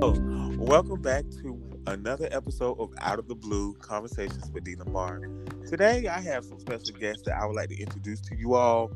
[0.00, 4.76] Welcome back to another episode of Out of the Blue Conversations with D.
[4.76, 5.22] Lamar.
[5.66, 8.92] Today, I have some special guests that I would like to introduce to you all.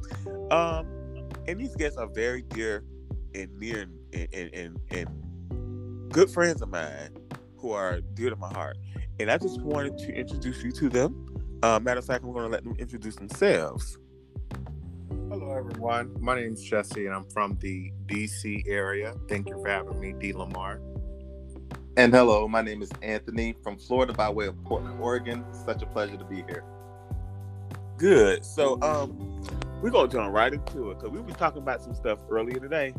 [0.53, 0.87] Um,
[1.49, 2.85] and these guests are very dear
[3.35, 7.17] and near and, and, and, and good friends of mine
[7.57, 8.77] who are dear to my heart.
[9.19, 11.59] And I just wanted to introduce you to them.
[11.65, 13.99] Uh, matter of fact, I'm going to let them introduce themselves.
[15.31, 16.15] Hello, everyone.
[16.21, 19.17] My name is Jesse, and I'm from the DC area.
[19.29, 20.33] Thank you for having me, D.
[20.33, 20.81] Lamar.
[21.99, 25.45] And hello, my name is Anthony from Florida by way of Portland, Oregon.
[25.53, 26.65] Such a pleasure to be here.
[27.99, 28.47] Good.
[28.47, 29.45] So, um,
[29.83, 32.95] we're gonna jump right into it because we were talking about some stuff earlier today,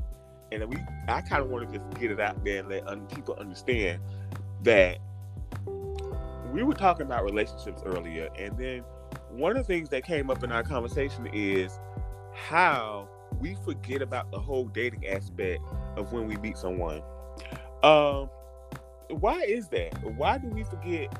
[0.52, 3.08] and we I kind of want to just get it out there and let un-
[3.08, 4.00] people understand
[4.62, 5.00] that
[6.52, 8.84] we were talking about relationships earlier, and then
[9.32, 11.80] one of the things that came up in our conversation is
[12.36, 15.64] how we forget about the whole dating aspect
[15.98, 17.02] of when we meet someone.
[17.82, 18.30] Um,
[19.14, 19.94] why is that?
[20.03, 21.17] Why do we forget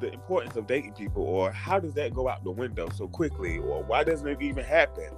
[0.00, 3.58] the importance of dating people, or how does that go out the window so quickly,
[3.58, 5.10] or why doesn't it even happen?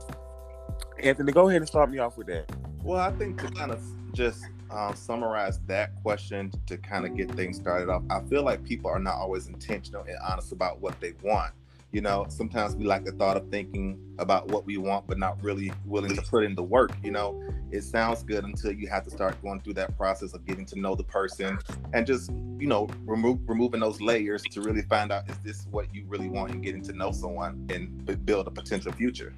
[1.02, 2.50] Anthony, go ahead and start me off with that.
[2.82, 7.30] Well, I think to kind of just um, summarize that question to kind of get
[7.32, 10.98] things started off, I feel like people are not always intentional and honest about what
[11.00, 11.52] they want.
[11.92, 15.42] You know, sometimes we like the thought of thinking about what we want, but not
[15.42, 16.92] really willing to put in the work.
[17.02, 20.46] You know, it sounds good until you have to start going through that process of
[20.46, 21.58] getting to know the person
[21.92, 25.92] and just, you know, remove removing those layers to really find out is this what
[25.92, 29.34] you really want and getting to know someone and build a potential future.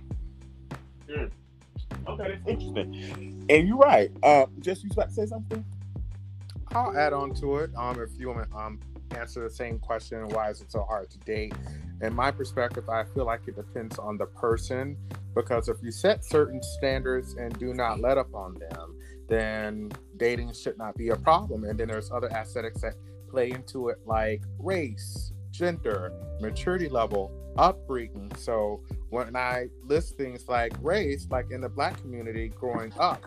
[1.08, 1.30] Mm.
[2.06, 3.46] Okay, that's interesting.
[3.48, 4.10] And you're right.
[4.22, 5.64] Uh, just you about to say something?
[6.72, 7.70] I'll add on to it.
[7.76, 8.80] Um, if you want to um
[9.16, 11.54] answer the same question, why is it so hard to date?
[12.02, 14.96] In my perspective, I feel like it depends on the person
[15.34, 20.52] because if you set certain standards and do not let up on them, then dating
[20.52, 21.64] should not be a problem.
[21.64, 22.94] And then there's other aesthetics that
[23.30, 28.32] play into it, like race, gender, maturity level, upbringing.
[28.36, 33.24] So when I list things like race, like in the black community growing up,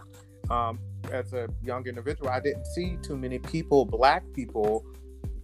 [0.49, 0.79] um,
[1.11, 4.85] as a young individual, I didn't see too many people, black people,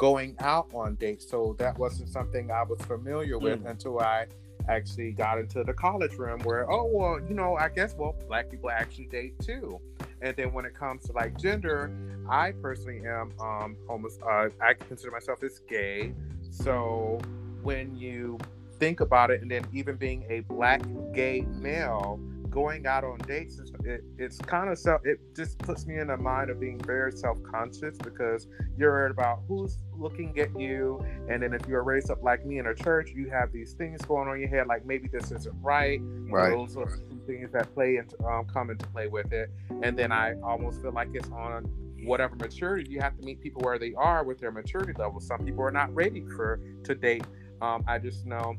[0.02, 1.30] going out on dates.
[1.30, 3.70] So that wasn't something I was familiar with mm.
[3.70, 4.26] until I
[4.68, 8.50] actually got into the college room where, oh, well, you know, I guess, well, black
[8.50, 9.80] people actually date too.
[10.24, 11.92] And then when it comes to like gender,
[12.28, 14.18] I personally am um, homeless.
[14.28, 16.14] Uh, I consider myself as gay.
[16.50, 17.20] So
[17.62, 18.40] when you
[18.80, 20.82] think about it, and then even being a black
[21.14, 22.20] gay male,
[22.52, 26.10] going out on dates is it, it's kind of self it just puts me in
[26.10, 28.48] a mind of being very self-conscious because
[28.78, 31.04] you're worried about who's looking at you.
[31.30, 34.02] And then if you're raised up like me in a church you have these things
[34.02, 36.00] going on in your head like maybe this isn't right.
[36.02, 36.52] Right.
[36.52, 39.50] Those are things that play into um, come into play with it.
[39.82, 41.64] And then i almost feel like it's on
[42.04, 45.22] whatever maturity you have to meet people where they are with their maturity level.
[45.22, 47.24] Some people are not ready for to date.
[47.62, 48.56] Um, i just know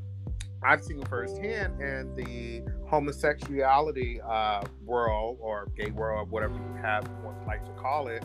[0.65, 7.35] I've seen firsthand in the homosexuality uh, world or gay world, whatever you have would
[7.45, 8.23] like to call it,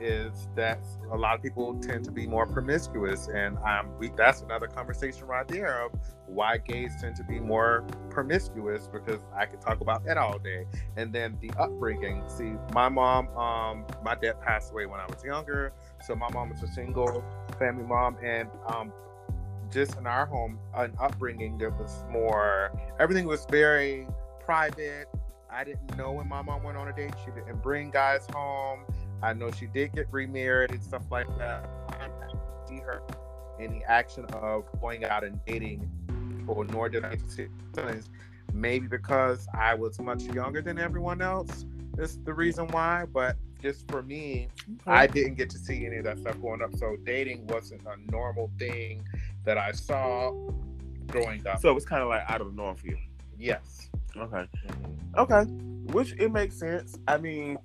[0.00, 4.40] is that a lot of people tend to be more promiscuous, and um, we, that's
[4.40, 5.92] another conversation right there of
[6.26, 8.88] why gays tend to be more promiscuous.
[8.88, 10.64] Because I could talk about that all day.
[10.96, 12.22] And then the upbringing.
[12.28, 15.72] See, my mom, um, my dad passed away when I was younger,
[16.06, 17.22] so my mom was a single
[17.58, 18.92] family mom, and um,
[19.70, 24.06] just in our home, an upbringing that was more, everything was very
[24.44, 25.06] private.
[25.50, 27.12] I didn't know when my mom went on a date.
[27.24, 28.80] She didn't bring guys home.
[29.22, 31.68] I know she did get remarried and stuff like that.
[31.88, 33.02] I didn't see her
[33.60, 35.90] any action of going out and dating
[36.36, 37.48] people, nor did I see.
[38.52, 41.64] Maybe because I was much younger than everyone else.
[41.96, 43.06] That's the reason why.
[43.12, 44.48] But just for me,
[44.82, 44.90] okay.
[44.90, 46.74] I didn't get to see any of that stuff going up.
[46.76, 49.04] So dating wasn't a normal thing
[49.44, 50.32] that I saw
[51.06, 51.60] growing up.
[51.60, 52.98] So it was kind of like out of the norm for you.
[53.38, 53.88] Yes.
[54.16, 54.46] Okay.
[54.66, 55.18] Mm-hmm.
[55.18, 55.42] Okay.
[55.92, 56.98] Which it makes sense.
[57.08, 57.58] I mean,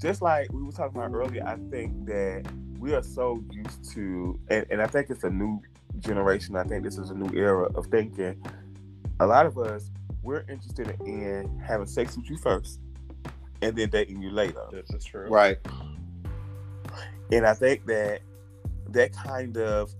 [0.00, 2.44] just like we were talking about earlier, I think that
[2.78, 5.60] we are so used to, and, and I think it's a new
[6.00, 6.56] generation.
[6.56, 8.40] I think this is a new era of thinking.
[9.20, 9.90] A lot of us,
[10.22, 12.80] we're interested in having sex with you first
[13.62, 14.62] and then dating you later.
[14.70, 15.28] This is true.
[15.28, 15.58] Right.
[17.32, 18.20] And I think that
[18.90, 19.92] that kind of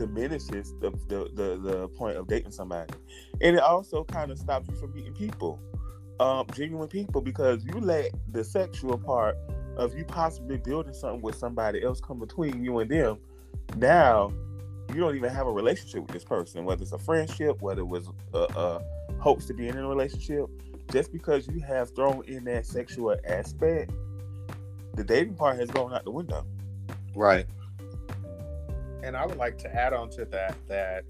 [0.00, 2.94] diminishes the, the, the, the point of dating somebody.
[3.42, 5.60] And it also kind of stops you from meeting people,
[6.18, 9.36] um, genuine people, because you let the sexual part
[9.76, 13.18] of you possibly building something with somebody else come between you and them.
[13.76, 14.32] Now,
[14.88, 17.88] you don't even have a relationship with this person, whether it's a friendship, whether it
[17.88, 18.82] was a, a
[19.18, 20.46] hopes to be in a relationship.
[20.90, 23.92] Just because you have thrown in that sexual aspect,
[24.94, 26.44] the dating part has gone out the window.
[27.14, 27.46] Right.
[29.10, 31.02] And I would like to add on to that that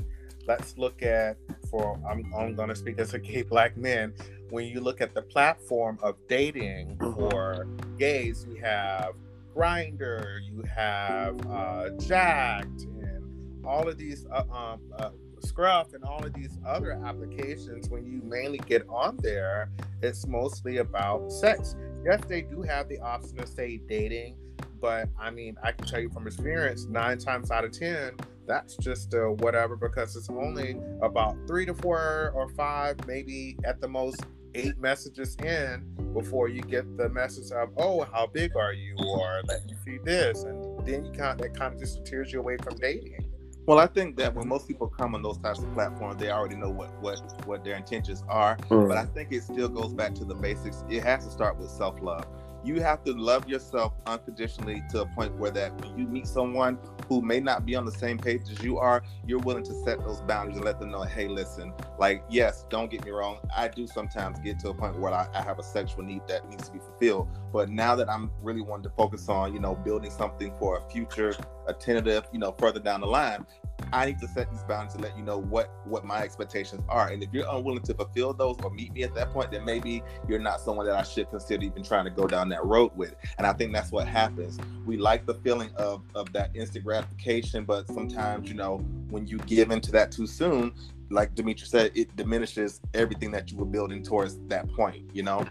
[0.47, 1.37] let's look at
[1.71, 4.15] for I'm, I'm going to speak as a gay black man.
[4.49, 7.67] When you look at the platform of dating for
[7.99, 9.13] gays, you have
[9.55, 15.11] Grindr, you have uh, Jack'd, and all of these uh, um, uh,
[15.45, 17.91] Scruff and all of these other applications.
[17.91, 19.69] When you mainly get on there,
[20.01, 21.77] it's mostly about sex.
[22.03, 24.39] Yes, they do have the option to say dating,
[24.81, 28.13] but I mean, I can tell you from experience, nine times out of ten,
[28.47, 33.81] that's just a whatever because it's only about three to four or five, maybe at
[33.81, 34.23] the most
[34.55, 38.97] eight messages in before you get the message of, oh, how big are you?
[38.99, 40.43] Or let me see this.
[40.43, 43.27] And then you kind of, that kind of just tears you away from dating.
[43.67, 46.57] Well, I think that when most people come on those types of platforms, they already
[46.57, 48.57] know what what what their intentions are.
[48.69, 48.89] Mm.
[48.89, 50.83] But I think it still goes back to the basics.
[50.89, 52.27] It has to start with self love
[52.65, 56.79] you have to love yourself unconditionally to a point where that when you meet someone
[57.09, 59.99] who may not be on the same page as you are, you're willing to set
[60.01, 63.39] those boundaries and let them know, hey, listen, like, yes, don't get me wrong.
[63.57, 66.49] I do sometimes get to a point where I, I have a sexual need that
[66.49, 67.29] needs to be fulfilled.
[67.53, 70.91] But now that I'm really wanting to focus on, you know, building something for a
[70.91, 71.35] future,
[71.67, 73.47] a tentative, you know, further down the line,
[73.93, 77.09] I need to set these boundaries to let you know what what my expectations are.
[77.09, 80.03] And if you're unwilling to fulfill those or meet me at that point, then maybe
[80.29, 83.15] you're not someone that I should consider even trying to go down that road with.
[83.39, 84.59] And I think that's what happens.
[84.87, 88.79] We like the feeling of of that instant gratification, but sometimes you know
[89.11, 90.73] when you give into that too soon,
[91.11, 95.11] like Dimitri said, it diminishes everything that you were building towards that point.
[95.13, 95.45] You know.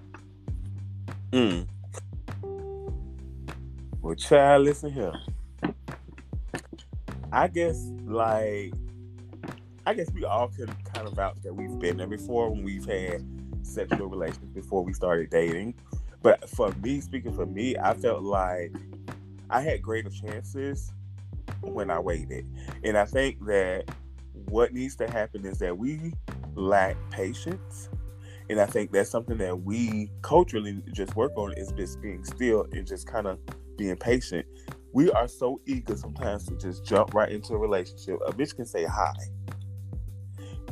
[1.33, 1.61] Hmm.
[4.01, 5.13] Well, child, listen here.
[7.31, 8.73] I guess like
[9.85, 12.85] I guess we all can kind of vouch that we've been there before when we've
[12.85, 13.25] had
[13.63, 15.75] sexual relations before we started dating.
[16.21, 18.75] But for me, speaking for me, I felt like
[19.49, 20.91] I had greater chances
[21.61, 22.45] when I waited.
[22.83, 23.85] And I think that
[24.49, 26.13] what needs to happen is that we
[26.55, 27.89] lack patience.
[28.49, 32.65] And I think that's something that we culturally just work on is just being still
[32.73, 33.39] and just kind of
[33.77, 34.45] being patient
[34.93, 38.19] we are so eager sometimes to just jump right into a relationship.
[38.25, 39.13] A bitch can say hi.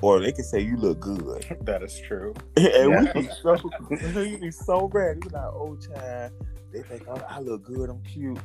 [0.01, 1.45] Or they can say you look good.
[1.61, 2.33] That is true.
[2.57, 3.11] and yeah.
[3.15, 5.17] we be so you be so bad.
[5.23, 6.31] You like, oh child,
[6.71, 8.39] they think oh, I look good, I'm cute.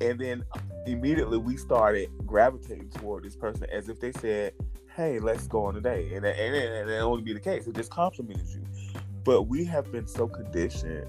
[0.00, 0.44] And then
[0.86, 4.52] immediately we started gravitating toward this person as if they said,
[4.94, 6.12] Hey, let's go on a date.
[6.12, 7.66] And that, and, and that only be the case.
[7.66, 8.62] It just complimented you.
[9.24, 11.06] But we have been so conditioned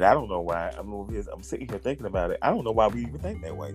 [0.00, 0.72] and I don't know why.
[0.78, 1.22] I'm over here.
[1.30, 2.38] I'm sitting here thinking about it.
[2.40, 3.74] I don't know why we even think that way.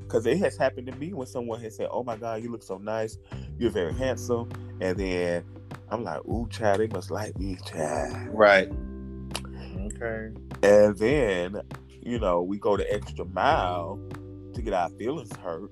[0.00, 2.64] Because it has happened to me when someone has said, "Oh my God, you look
[2.64, 3.16] so nice.
[3.58, 4.50] You're very handsome,"
[4.80, 5.44] and then
[5.88, 8.72] I'm like, "Ooh, child, they must like me, child." Right.
[9.78, 10.30] Okay.
[10.64, 11.62] And then,
[12.02, 14.00] you know, we go the extra mile
[14.54, 15.70] to get our feelings hurt.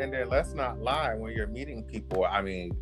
[0.00, 2.24] And then let's not lie when you're meeting people.
[2.24, 2.76] I mean,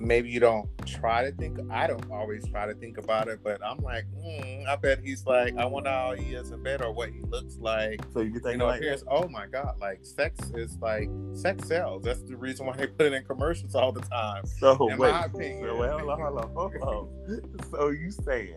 [0.00, 3.60] maybe you don't try to think i don't always try to think about it but
[3.64, 6.92] i'm like mm, i bet he's like i wonder how he is in bed or
[6.92, 8.00] what he looks like.
[8.12, 12.04] So you think you know like oh my god like sex is like sex sells.
[12.04, 15.12] That's the reason why they put it in commercials all the time so in wait,
[15.12, 15.62] my opinion.
[15.62, 17.70] so, hold on, hold on, hold on.
[17.70, 18.56] so you saying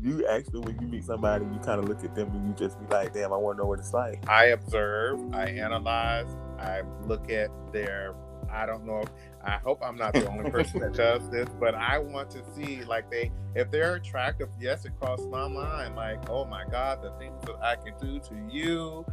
[0.00, 2.78] you actually when you meet somebody you kind of look at them and you just
[2.78, 4.28] be like damn i want to know what it's like.
[4.28, 6.28] I observe i analyze
[6.58, 8.14] i look at their
[8.54, 9.08] I don't know if
[9.44, 12.84] I hope I'm not the only person that does this, but I want to see
[12.84, 15.96] like they if they're attractive, yes, it crosses my mind.
[15.96, 19.04] Like, oh my God, the things that I can do to you.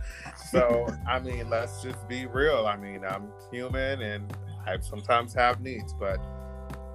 [0.52, 2.68] So I mean, let's just be real.
[2.68, 4.34] I mean, I'm human and
[4.66, 6.20] I sometimes have needs, but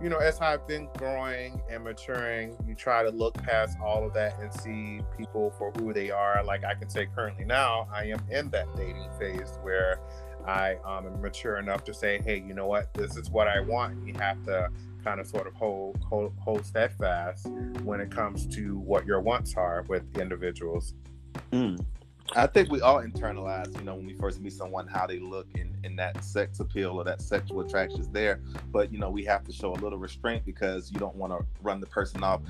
[0.03, 4.13] you know, as I've been growing and maturing, you try to look past all of
[4.13, 6.45] that and see people for who they are.
[6.45, 9.99] Like I can say currently now, I am in that dating phase where
[10.47, 13.61] I um, am mature enough to say, hey, you know what, this is what I
[13.61, 14.07] want.
[14.07, 14.71] You have to
[15.05, 17.47] kind of sort of hold hold hold steadfast
[17.85, 20.95] when it comes to what your wants are with individuals.
[21.53, 21.85] Mm.
[22.35, 25.47] I think we all internalize, you know, when we first meet someone, how they look
[25.59, 28.41] and, and that sex appeal or that sexual attraction is there.
[28.73, 31.47] But, you know, we have to show a little restraint because you don't want to
[31.63, 32.41] run the person off.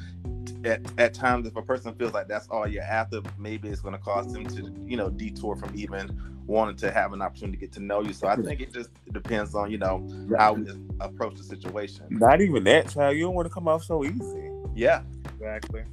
[0.64, 3.94] At, at times, if a person feels like that's all you're after, maybe it's going
[3.94, 7.60] to cause them to, you know, detour from even wanting to have an opportunity to
[7.60, 8.12] get to know you.
[8.12, 12.06] So I think it just depends on, you know, how we approach the situation.
[12.08, 13.16] Not even that, child.
[13.16, 14.50] You don't want to come off so easy.
[14.74, 15.02] Yeah.
[15.36, 15.84] Exactly.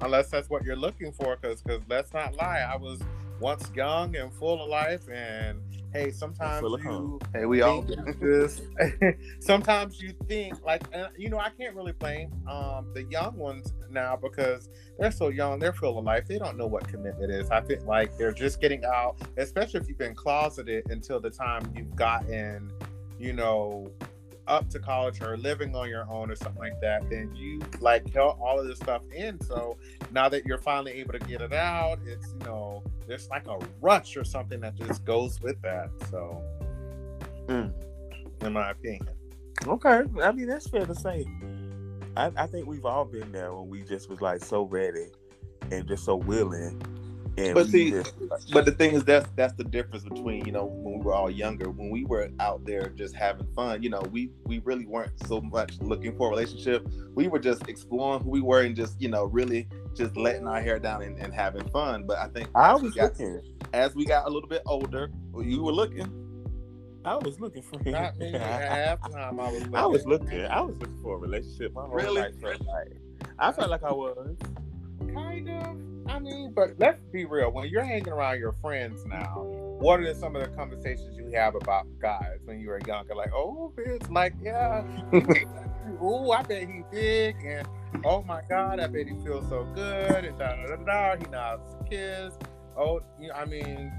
[0.00, 2.58] Unless that's what you're looking for, because because let's not lie.
[2.60, 3.00] I was
[3.42, 5.60] once young and full of life and
[5.92, 8.62] hey sometimes Full of you Hey, we all think this
[9.40, 10.84] sometimes you think like
[11.18, 15.58] you know i can't really blame um the young ones now because they're so young
[15.58, 17.50] they're full of life they don't know what commitment is.
[17.50, 21.70] I feel like they're just getting out especially if you've been closeted until the time
[21.76, 22.70] you've gotten
[23.18, 23.90] you know
[24.48, 28.12] up to college or living on your own or something like that then you like
[28.12, 29.76] held all of this stuff in so
[30.10, 33.58] now that you're finally able to get it out it's you know there's like a
[33.80, 36.42] rush or something that just goes with that so
[37.48, 37.72] Mm.
[38.42, 39.08] in my opinion
[39.66, 41.24] Okay, I mean that's fair to say.
[42.16, 45.06] I, I think we've all been there when we just was like so ready
[45.70, 46.80] and just so willing.
[47.38, 48.14] And But see, just,
[48.52, 51.30] But the thing is, that's that's the difference between you know when we were all
[51.30, 53.82] younger, when we were out there just having fun.
[53.82, 56.86] You know, we we really weren't so much looking for a relationship.
[57.14, 60.60] We were just exploring who we were and just you know really just letting our
[60.60, 62.04] hair down and, and having fun.
[62.06, 63.40] But I think I as we was got, looking.
[63.72, 66.10] as we got a little bit older, well, you were looking.
[67.04, 67.92] I was looking for him.
[67.92, 70.44] not me half time i was I was looking.
[70.44, 71.72] I was looking for a relationship.
[71.74, 72.20] My whole Really?
[72.20, 72.62] life felt
[73.38, 74.36] I felt like I was.
[75.14, 75.76] Kind of
[76.08, 79.44] i mean but let's be real when you're hanging around your friends now
[79.80, 83.16] what are some of the conversations you have about guys when you were younger?
[83.16, 84.84] Like oh bitch like yeah
[86.00, 87.66] oh i bet he big and
[88.04, 91.30] oh my god i bet he feels so good and da da da da he
[91.30, 92.36] knows kids
[92.76, 93.92] oh you know, i mean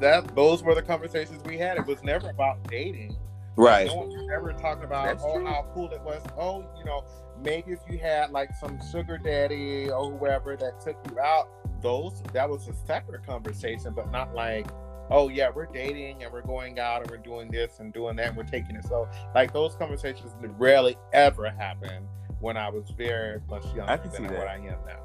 [0.00, 1.78] that those were the conversations we had.
[1.78, 3.16] It was never about dating
[3.56, 3.86] Right.
[3.86, 5.46] no one was ever talking about That's oh true.
[5.46, 6.22] how cool it was.
[6.38, 7.04] Oh, you know,
[7.42, 11.48] maybe if you had like some sugar daddy or whoever that took you out,
[11.80, 14.66] those that was a separate conversation, but not like,
[15.10, 18.28] oh yeah, we're dating and we're going out and we're doing this and doing that
[18.28, 18.84] and we're taking it.
[18.84, 22.06] So like those conversations rarely ever happened
[22.40, 24.46] when I was very much younger I can than see what.
[24.48, 25.00] I am now.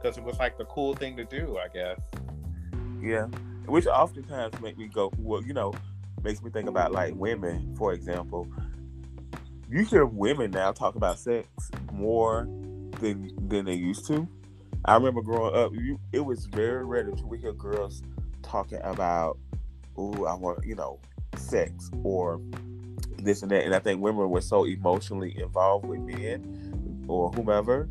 [0.00, 2.00] Because it was like the cool thing to do, I guess.
[3.02, 3.26] Yeah,
[3.66, 5.74] which oftentimes make me go, well, you know,
[6.24, 8.48] makes me think about like women, for example.
[9.70, 11.46] You hear women now talk about sex
[11.92, 12.48] more
[13.00, 14.26] than than they used to.
[14.86, 18.02] I remember growing up, you, it was very rare would hear girls
[18.42, 19.38] talking about,
[19.96, 20.98] "Oh, I want," you know,
[21.36, 22.40] sex or
[23.18, 23.64] this and that.
[23.64, 27.88] And I think women were so emotionally involved with men or whomever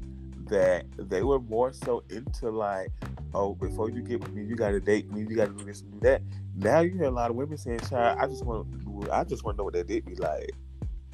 [0.48, 2.92] that they were more so into like,
[3.34, 5.92] oh, before you get with me, you gotta date me, you gotta do this and
[5.94, 6.22] do that.
[6.56, 8.68] Now you hear a lot of women saying, "Child, I just want,
[9.12, 10.52] I just want to know what that date be like."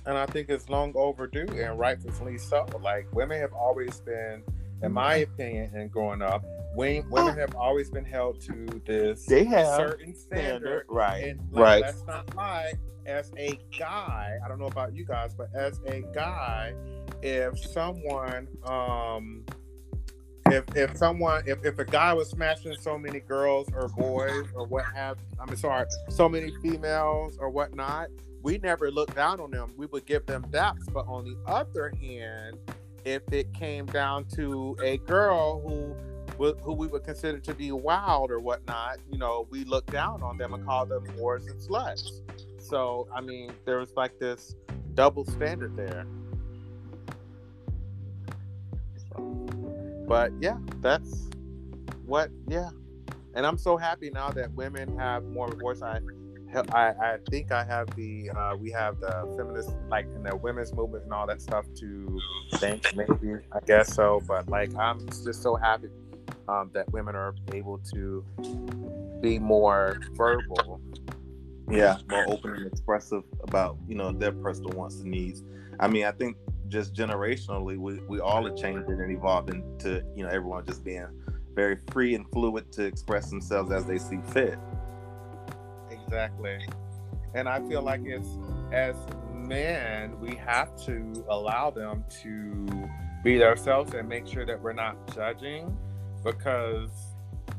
[0.09, 2.65] and I think it's long overdue and rightfully so.
[2.81, 4.43] Like women have always been,
[4.81, 5.33] in my mm-hmm.
[5.33, 6.43] opinion, and growing up,
[6.75, 10.85] women, women have always been held to this They have certain standard, standard.
[10.89, 11.23] right?
[11.25, 11.81] And like, Right.
[11.81, 12.73] let's not lie.
[13.05, 16.73] As a guy, I don't know about you guys, but as a guy,
[17.23, 19.43] if someone, um,
[20.51, 24.65] if if someone, if, if a guy was smashing so many girls or boys or
[24.67, 28.09] what have, I mean, sorry, so many females or whatnot,
[28.43, 29.73] we never looked down on them.
[29.75, 30.91] We would give them daps.
[30.93, 32.57] But on the other hand,
[33.05, 35.95] if it came down to a girl who
[36.39, 40.37] who we would consider to be wild or whatnot, you know, we look down on
[40.37, 42.21] them and call them whores and sluts.
[42.59, 44.55] So I mean, there was like this
[44.93, 46.05] double standard there.
[49.09, 49.19] So,
[50.07, 51.29] but yeah, that's
[52.05, 52.31] what.
[52.47, 52.69] Yeah,
[53.33, 55.81] and I'm so happy now that women have more voice.
[55.81, 55.99] I,
[56.71, 60.73] I, I think I have the uh, we have the feminist like in the women's
[60.73, 62.19] movement and all that stuff to
[62.53, 64.21] thank maybe I guess so.
[64.25, 65.89] But like I'm just so happy
[66.49, 68.25] um, that women are able to
[69.21, 70.81] be more verbal.
[71.69, 75.43] yeah more open and expressive about you know their personal wants and needs
[75.79, 76.35] i mean i think
[76.67, 81.05] just generationally we, we all are changing and evolving to you know everyone just being
[81.53, 84.57] very free and fluid to express themselves as they see fit
[86.09, 86.57] Exactly.
[87.35, 88.27] And I feel like it's
[88.71, 88.95] as
[89.31, 92.89] men, we have to allow them to
[93.23, 95.77] be themselves and make sure that we're not judging
[96.23, 96.89] because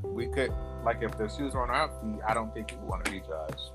[0.03, 0.53] we could
[0.85, 3.21] like if the shoes are on our feet, I don't think we want to be
[3.21, 3.71] judged.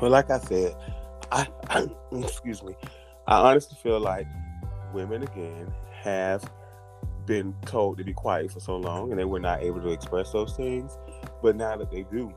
[0.00, 0.76] Well, like I said,
[1.30, 1.46] I,
[2.12, 2.74] excuse me.
[3.26, 4.26] I honestly feel like
[4.92, 5.72] women again
[6.02, 6.44] have
[7.26, 10.30] been told to be quiet for so long, and they were not able to express
[10.32, 10.98] those things.
[11.42, 12.34] But now that they do,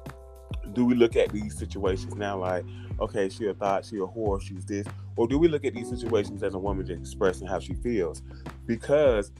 [0.73, 2.65] do we look at these situations now like,
[2.99, 4.85] okay, she a thought, she a whore, she's this,
[5.15, 8.21] or do we look at these situations as a woman just expressing how she feels?
[8.65, 9.31] Because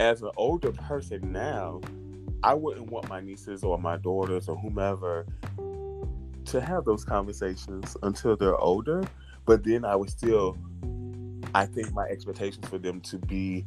[0.00, 1.80] as an older person now,
[2.42, 5.26] I wouldn't want my nieces or my daughters or whomever
[6.46, 9.02] to have those conversations until they're older.
[9.46, 10.56] But then I would still
[11.54, 13.64] I think my expectations for them to be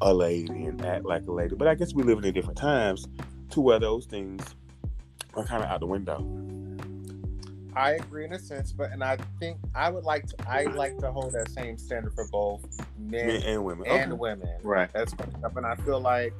[0.00, 1.54] a lady and act like a lady.
[1.54, 3.06] But I guess we live in different times
[3.50, 4.42] to where those things
[5.34, 6.24] are kind of out the window.
[7.76, 10.98] I agree in a sense, but and I think I would like to I like
[10.98, 12.60] to hold that same standard for both
[12.98, 13.86] men, Men and women.
[13.86, 14.18] and Okay.
[14.20, 14.48] women.
[14.62, 14.90] Right.
[14.92, 16.34] That's fucked up, and I feel like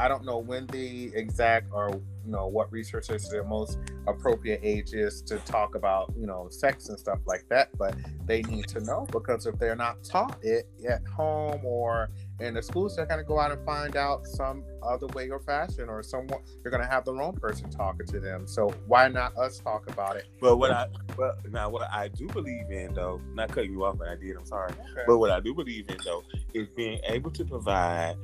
[0.00, 1.90] I don't know when the exact or
[2.24, 6.48] you know what research is the most appropriate age is to talk about you know
[6.50, 10.38] sex and stuff like that, but they need to know because if they're not taught
[10.42, 14.64] it at home or in the schools, they're gonna go out and find out some
[14.82, 18.46] other way or fashion, or someone they're gonna have the wrong person talking to them.
[18.46, 20.24] So why not us talk about it?
[20.40, 23.98] But what I but now what I do believe in though, not cutting you off,
[23.98, 24.34] but I did.
[24.36, 24.72] I'm sorry.
[24.72, 25.02] Okay.
[25.06, 26.22] But what I do believe in though
[26.54, 28.16] is being able to provide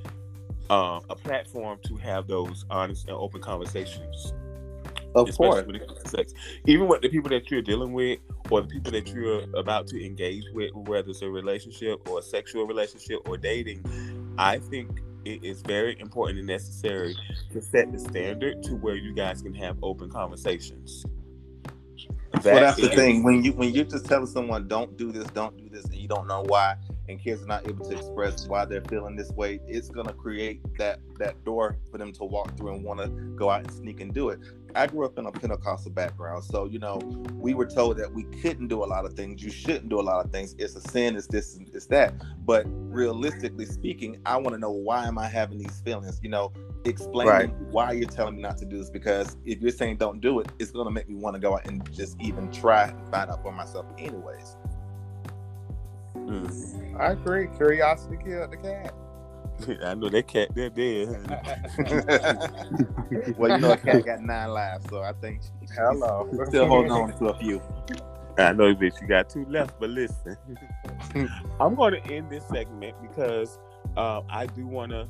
[0.71, 4.33] um, a platform to have those honest and open conversations.
[5.15, 5.65] Of course.
[5.67, 6.35] when it comes to sex.
[6.67, 8.19] Even with the people that you're dealing with
[8.51, 12.23] or the people that you're about to engage with, whether it's a relationship or a
[12.23, 13.83] sexual relationship or dating,
[14.37, 17.17] I think it is very important and necessary
[17.53, 21.05] to set the standard to where you guys can have open conversations.
[22.45, 23.23] well, that's the is- thing.
[23.23, 26.09] When you when you're just telling someone don't do this, don't do this, and you
[26.09, 26.77] don't know why,
[27.09, 30.61] and kids are not able to express why they're feeling this way, it's gonna create
[30.79, 34.01] that that door for them to walk through and want to go out and sneak
[34.01, 34.39] and do it.
[34.75, 36.99] I grew up in a Pentecostal background, so you know
[37.33, 39.43] we were told that we couldn't do a lot of things.
[39.43, 40.55] You shouldn't do a lot of things.
[40.59, 41.17] It's a sin.
[41.17, 41.57] It's this.
[41.57, 42.15] and It's that.
[42.45, 46.21] But realistically speaking, I want to know why am I having these feelings?
[46.23, 46.53] You know,
[46.85, 47.55] explain Right.
[47.71, 50.49] why you're telling me not to do this because if you're saying don't do it,
[50.59, 53.43] it's gonna make me want to go out and just even try and find out
[53.43, 54.57] for myself, anyways.
[56.27, 57.01] Mm.
[57.01, 57.49] I agree.
[57.57, 58.95] Curiosity killed the cat.
[59.85, 61.09] I know that cat they're dead.
[63.39, 66.29] well, you know, a cat got nine lives, so I think she's Hello.
[66.49, 67.63] still holding on to a few.
[68.39, 70.37] I know, bitch, you got two left, but listen,
[71.59, 73.59] I'm going to end this segment because
[73.97, 75.09] uh, I do want to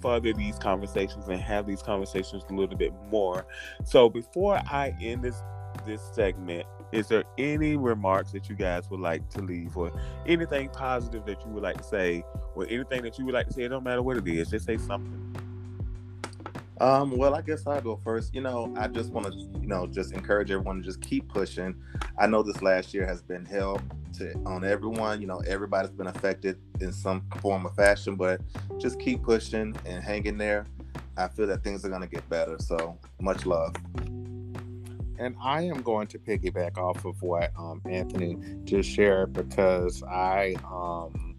[0.00, 3.46] further these conversations and have these conversations a little bit more.
[3.84, 5.42] So before I end this
[5.84, 6.66] this segment,
[6.96, 9.92] is there any remarks that you guys would like to leave, or
[10.26, 13.52] anything positive that you would like to say, or anything that you would like to
[13.52, 13.64] say?
[13.64, 15.22] It don't matter what it is, just say something.
[16.80, 18.34] Um, well, I guess I'll go first.
[18.34, 21.74] You know, I just want to, you know, just encourage everyone to just keep pushing.
[22.18, 23.80] I know this last year has been hell
[24.18, 25.20] to on everyone.
[25.20, 28.40] You know, everybody's been affected in some form or fashion, but
[28.78, 30.66] just keep pushing and hanging there.
[31.16, 32.56] I feel that things are gonna get better.
[32.58, 33.74] So much love.
[35.18, 40.56] And I am going to piggyback off of what um, Anthony just shared because I
[40.70, 41.36] um,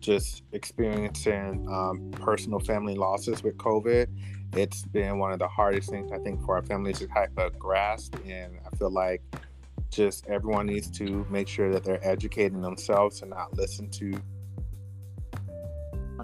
[0.00, 4.08] just experiencing um, personal family losses with COVID.
[4.54, 7.58] It's been one of the hardest things I think for our family to type of
[7.58, 9.22] grasp, and I feel like
[9.90, 14.12] just everyone needs to make sure that they're educating themselves and not listen to.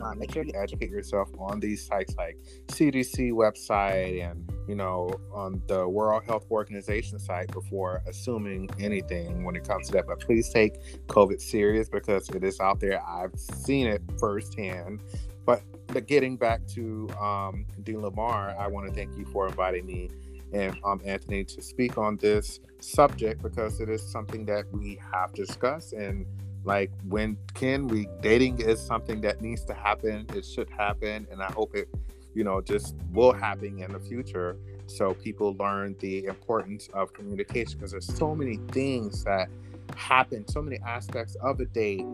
[0.00, 2.36] Uh, make sure you educate yourself on these sites like
[2.68, 9.56] CDC website and you know on the World Health Organization site before assuming anything when
[9.56, 10.06] it comes to that.
[10.06, 10.74] But please take
[11.08, 13.02] COVID serious because it is out there.
[13.04, 15.00] I've seen it firsthand.
[15.44, 19.86] But but getting back to um, Dean Lamar, I want to thank you for inviting
[19.86, 20.08] me
[20.52, 25.32] and um, Anthony to speak on this subject because it is something that we have
[25.32, 26.26] discussed and
[26.62, 31.40] like when can we dating is something that needs to happen it should happen and
[31.42, 31.88] i hope it
[32.34, 34.56] you know just will happen in the future.
[34.86, 39.48] So people learn the importance of communication because there's so many things that
[39.96, 42.04] happen so many aspects of a date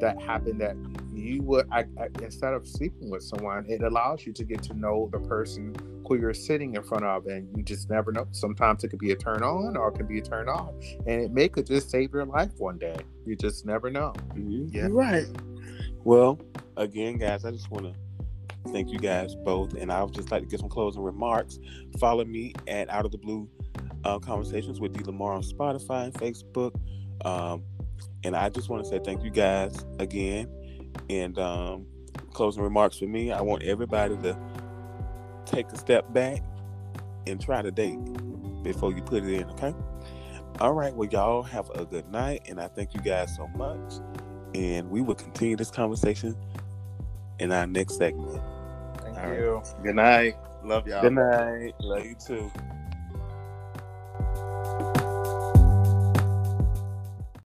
[0.00, 0.74] that happen that
[1.14, 4.74] you would I, I, instead of sleeping with someone it allows you to get to
[4.74, 5.74] know the person
[6.06, 8.26] who you're sitting in front of and you just never know.
[8.30, 10.72] Sometimes it could be a turn on or it could be a turn off
[11.06, 12.96] and it may could just save your life one day.
[13.26, 14.12] You just never know.
[14.36, 14.86] You- Yeah.
[14.86, 15.26] You're right.
[16.04, 16.38] Well,
[16.76, 17.94] again, guys, I just want to
[18.66, 21.58] thank you guys both, and I would just like to get some closing remarks.
[21.98, 23.48] Follow me at Out of the Blue
[24.04, 26.74] uh, Conversations with D Lamar on Spotify and Facebook.
[27.24, 27.64] Um,
[28.24, 30.48] and I just want to say thank you guys again.
[31.10, 31.86] And um,
[32.32, 34.38] closing remarks for me, I want everybody to
[35.44, 36.42] take a step back
[37.26, 37.98] and try to date
[38.62, 39.44] before you put it in.
[39.50, 39.74] Okay.
[40.60, 40.94] All right.
[40.94, 43.94] Well, y'all have a good night, and I thank you guys so much.
[44.54, 46.36] And we will continue this conversation
[47.38, 48.42] in our next segment.
[49.26, 49.40] Thank right.
[49.40, 50.36] you Good night.
[50.62, 51.02] Love y'all.
[51.02, 51.74] Good night.
[51.80, 52.50] Love you too.